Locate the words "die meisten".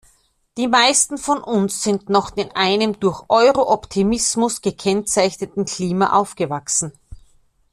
0.57-1.19